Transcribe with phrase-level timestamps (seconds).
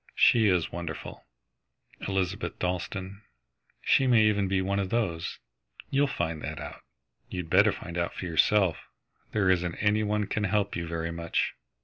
[0.15, 1.27] She is wonderful,
[2.07, 3.21] Elizabeth Dalstan.
[3.83, 5.37] She may even be one of those.
[5.91, 6.81] You'll find that out.
[7.29, 8.77] You'd better find out for yourself.
[9.31, 11.53] There isn't any one can help you very much."